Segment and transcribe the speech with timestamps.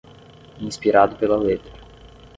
[0.59, 1.71] Inspirado pela letra